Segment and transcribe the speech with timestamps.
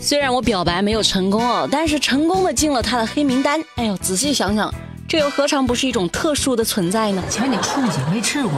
[0.00, 3.60] 虽然我表白没有成功哦，但是成功的进了他的黑名单。
[3.74, 4.72] 哎呦，仔细想想，
[5.08, 7.22] 这又何尝不是一种特殊的存在呢？
[7.28, 8.52] 瞧你处去，没吃过。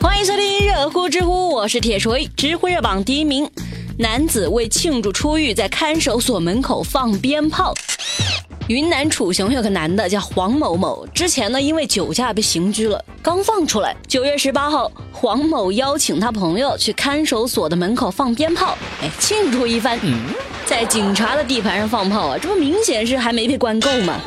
[0.00, 3.50] 欢迎收听热乎知乎，我是铁锤，知乎热榜第一名。
[3.98, 7.72] 男子为庆祝出狱，在看守所门口放鞭炮。
[8.68, 13.94] 云南楚雄有个男的叫黄某某，之前呢因为酒驾被刑拘了，刚放出来。
[14.08, 20.00] 九月十八号，黄某邀请他朋友去看守所的门口放鞭炮，哎，庆祝一番。
[20.64, 24.18] 在警察的地盘上放炮啊，这不明显是还没被关够吗？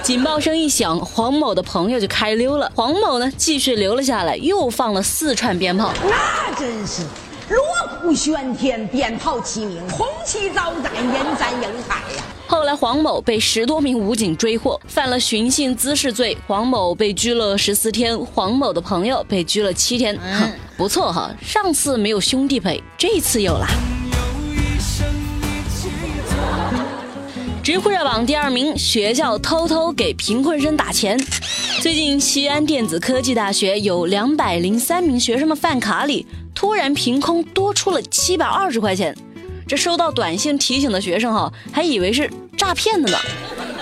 [0.00, 2.70] 警报声一响，黄某的朋友就开溜了。
[2.76, 5.92] 黄某呢继续留了下来，又放了四串鞭炮。
[6.04, 7.02] 那真是。
[7.48, 7.60] 锣
[8.00, 12.22] 鼓喧天，鞭炮齐鸣，红旗招展，人山人海呀！
[12.52, 20.14] 后来黄某被十多名武警追获，犯了寻衅滋事罪，黄某被拘了十四天，黄某的朋友被拘了七天。
[20.18, 23.66] 哼，不错哈，上次没有兄弟陪，这次有啦。
[27.62, 31.18] 知乎热榜第二名，学校偷偷给贫困生打钱。
[31.80, 36.26] 最近西安电子科技大学有两百零三名学生的饭卡里。
[36.54, 39.16] 突然凭空多出了七百二十块钱，
[39.66, 42.30] 这收到短信提醒的学生哈，还以为是
[42.62, 43.18] 诈骗的呢。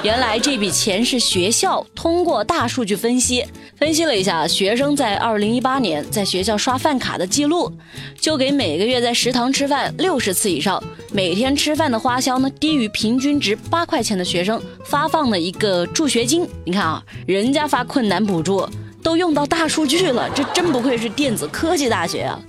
[0.03, 3.45] 原来这笔钱是学校通过大数据分析，
[3.77, 7.70] 分析了一下学生在二零一八年在学校刷饭卡的记录，
[8.19, 16.48] 就给每个月在食堂吃饭六十次以上，每天吃饭的花销呢低于平均值八块钱的学生发放了一个助学金。
[16.64, 18.67] 你看啊，人家发困难补助
[19.03, 22.41] 都用到大数据了，这真不愧是电子科技大学啊！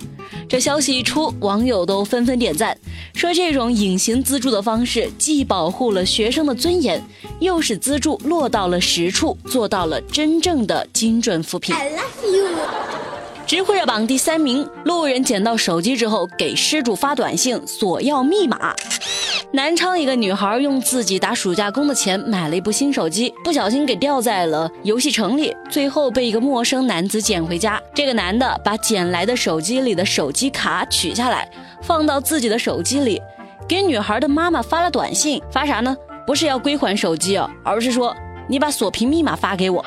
[0.48, 2.76] 这消息一出，网友都纷纷点赞，
[3.14, 7.02] 说这种隐形资助的方式既保护了学生的尊严，
[7.40, 11.74] 又使资助落到了实处，做到了真正的精准扶贫。
[11.74, 12.48] I love you。
[13.46, 18.74] 知乎热榜第三名，路人捡到手机之后给失主发短信索要密码。
[19.54, 27.78] 南昌一个女孩用自己打暑假工的钱买了一部新手机，不小心给掉在了游戏城里，最后被一个陌生男子捡回家。
[27.92, 31.46] 这个男的把捡来的手机里的手机卡取下来，
[31.82, 33.20] 放到自己的手机里，
[33.68, 35.94] 给女孩的妈妈发了短信，发啥呢？
[36.26, 38.16] 不是要归还手机哦，而是说
[38.48, 39.84] 你把锁屏密码发给我。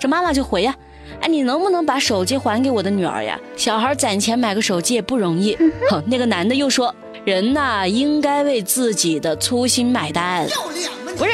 [0.00, 0.74] 这妈妈就回呀，
[1.20, 3.38] 哎，你能不能把手机还给我的女儿呀？
[3.54, 5.54] 小孩攒钱买个手机也不容易。
[5.90, 6.94] 哼，那个男的又说。
[7.28, 10.46] 人呐，应该为自己的粗心买单。
[11.14, 11.30] 不是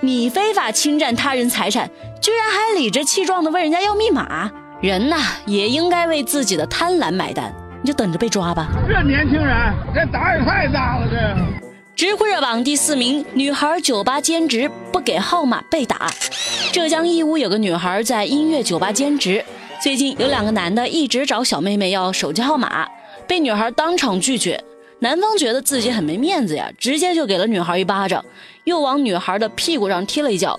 [0.00, 1.86] 你非法侵占他人财产，
[2.18, 4.50] 居然还理直气壮的问人家要密码。
[4.80, 7.54] 人呐，也应该为自己的贪婪买单。
[7.82, 8.68] 你就等着被抓吧。
[8.88, 9.54] 这年轻人，
[9.94, 11.06] 这胆也太大了。
[11.10, 11.36] 这
[11.94, 16.10] 知乎热榜第四名，女孩酒吧兼职不给号码被打。
[16.72, 19.44] 浙江义乌有个女孩在音乐酒吧兼职，
[19.82, 22.88] 最近有两个男的一直找小妹妹要手机号码，
[23.28, 24.58] 被女孩当场拒绝。
[25.04, 28.24] 男方觉得自己很没面子呀，直接就给了女孩一巴掌，
[28.64, 30.58] 又往女孩的屁股上踢了一脚。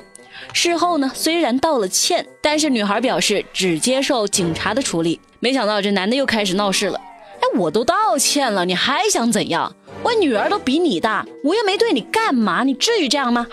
[0.53, 5.19] 事后呢，虽然道了歉，但是女孩表示只接受警察的处理。
[5.39, 7.01] 没想到这男的又开始闹事了。
[7.39, 9.75] 哎，我都道歉了，你还想怎样？
[10.03, 13.47] 我女儿都比你大，我又没对你干嘛，你至于这样吗？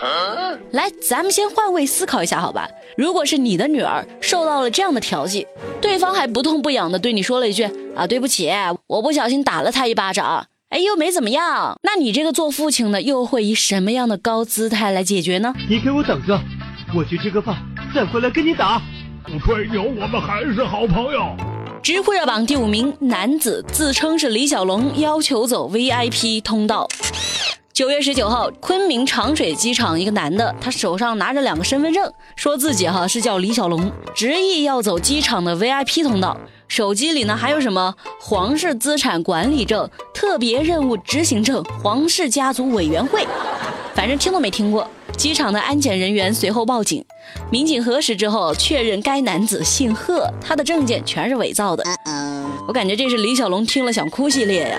[0.73, 2.69] 来，咱们先换位思考一下，好吧？
[2.95, 5.47] 如果是你的女儿受到了这样的调戏，
[5.81, 7.63] 对方还不痛不痒的对你说了一句
[7.95, 8.51] 啊，对不起，
[8.85, 10.45] 我不小心打了她一巴掌。
[10.73, 15.53] 哎，又没怎么样，那你这个做父亲的又会以什么样的高姿态来解决呢？
[15.69, 16.41] 你给我等着，
[16.95, 17.55] 我去吃个饭，
[17.93, 18.81] 再回来跟你打。
[19.23, 21.37] 不吹牛，我们还是好朋友。
[21.83, 26.87] 知乎热榜第五名男子自称是李小龙，要求走 VIP 通道。
[27.73, 36.37] 九月十九号，昆明长水机场一个男的，他手上拿着两个身份证，说自己哈是叫李小龙，执意要走机场的 VIP 通道。
[36.67, 43.25] 手机里呢还有什么皇室资产管理证、特别任务执行证、皇室家族委员会，
[43.95, 44.87] 反正听都没听过。
[45.17, 47.03] 机场的安检人员随后报警，
[47.49, 51.83] 民警核实之后确认该男子姓贺，他的证件全是伪造的。
[52.67, 54.77] 我感觉这是李小龙听了想哭系列呀。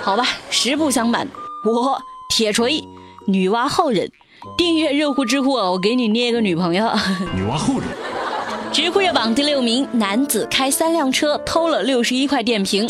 [0.00, 1.28] 好吧，实不相瞒，
[1.64, 2.00] 我
[2.34, 2.82] 铁锤
[3.26, 4.10] 女娲后人，
[4.56, 6.90] 订阅热乎知乎，我给你捏个女朋友。
[7.36, 7.86] 女娲后人。
[8.72, 12.88] 知乎热榜第六名，男子开三辆车偷了六十一块电瓶。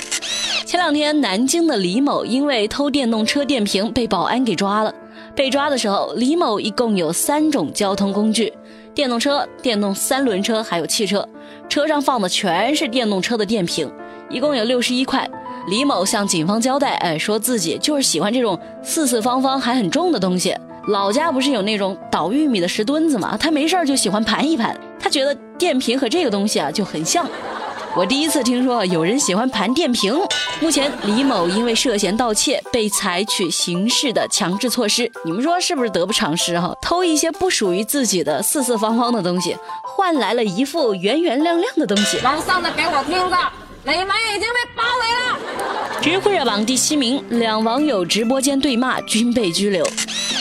[0.64, 4.94] 前两天，南京的李某因为偷电动车电瓶被保安给抓了。
[5.34, 8.52] 被抓的时候，李某一共有三种交通工具：
[8.94, 11.28] 电动车、电动三轮车还有汽车。
[11.68, 13.90] 车上放的全是电动车的电瓶，
[14.30, 15.28] 一共有六十一块。
[15.68, 20.54] 李某向警方交代，哎，说自己就是喜欢这种四四方方还很重的东西。
[20.88, 23.36] 老家不是有那种捣玉米的石墩子吗？
[23.38, 24.76] 他没事就喜欢盘一盘。
[24.98, 27.24] 他觉得电瓶和这个东西啊就很像。
[27.94, 30.18] 我第一次听说有人喜欢盘电瓶。
[30.60, 35.10] 目前李某因为涉嫌盗窃被采取刑事的强制措施。
[35.24, 36.74] 你们说是不是得不偿失哈？
[36.82, 42.18] 偷一些不属于自己的四四方方的东西，换来了一副圆圆亮亮的东西。
[42.24, 43.36] 网上的给我听着，
[43.84, 46.00] 你们已经被包围了。
[46.00, 49.84] 知乎热榜第七名，两网友直播间对骂均被拘留。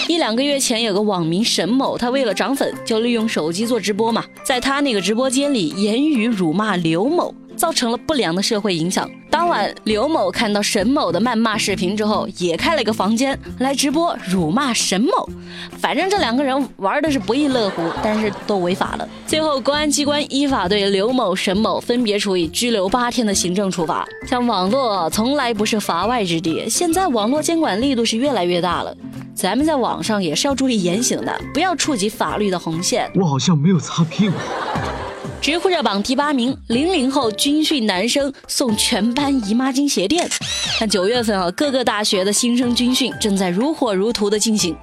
[0.07, 7.33] 一两个月前，有个网民沈某，他为了涨粉，就利用手机做直播嘛，在他那个直播间里言语辱骂刘某。
[7.61, 9.07] 造成了不良的社会影响。
[9.29, 15.29] 当晚，刘某看到沈某的谩骂视频之后，也开了一个房间来直播辱骂沈某。
[15.77, 19.07] 反正这两个人玩的是不亦乐乎，但是都违法了。
[19.27, 24.07] 最后，公安机关依法对刘某、沈某分别处以拘留八天的行政处罚。
[24.27, 28.97] 像网络从来不是法外之地，现在网络监管力度是越来越大了，
[29.35, 33.07] 咱们在网上也是要注意言行的，不要触及法律的红线。
[33.13, 34.35] 我好像没有擦屁股。
[35.41, 40.29] 知乎热榜第八名，零零后军训男生送全班姨妈巾鞋垫。
[40.77, 44.77] 看九月份啊，各个大学的新生军训正在如火如荼的进行。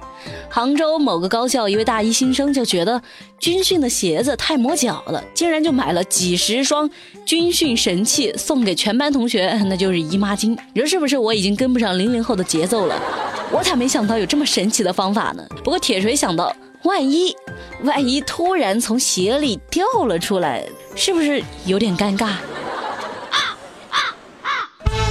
[0.49, 3.01] 杭州某个高校一位大一新生就觉得
[3.39, 6.89] 军训的鞋子太磨脚了，竟然就买了几十双
[7.25, 10.57] 军训神器送给全班同学， 那就是姨妈巾。
[10.73, 11.17] 你说是不是？
[11.17, 13.01] 我已经跟不上零零后的节奏了。
[13.49, 15.41] 我咋没想到有这么神奇的方法呢？
[15.63, 16.53] 不过铁锤想到。
[16.83, 17.35] 万一，
[17.83, 20.63] 万一突然从鞋里掉了出来，
[20.95, 22.35] 是不是有点尴尬？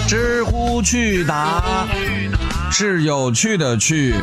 [0.09, 1.87] 知乎趣答
[2.73, 4.15] 是有趣的趣。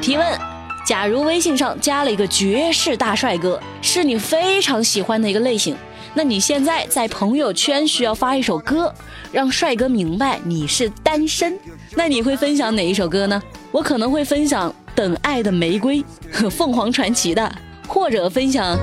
[0.00, 0.38] 提问：
[0.86, 5.76] 假如微信上加了一个绝世大帅哥，是你非常喜欢的一个类型，
[6.14, 8.94] 那你现在在朋友圈需要发一首歌，
[9.32, 11.58] 让帅哥明白你是单身，
[11.96, 13.42] 那你会分享哪一首歌呢？
[13.72, 14.72] 我可能会分享。
[15.00, 17.50] 等爱的玫瑰和凤凰传奇的，
[17.88, 18.78] 或者分享。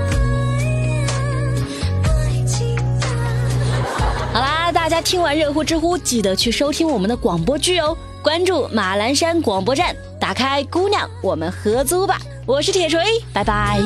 [4.34, 7.96] 好啦，大家听完热乎知乎，记得去收听我们的广播剧哦！
[8.24, 12.20] 关注马栏山广播站，打开姑娘，我们合租吧！
[12.48, 13.80] 我是铁锤，拜拜。